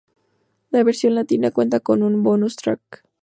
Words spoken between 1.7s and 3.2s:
con un "Bonus Track".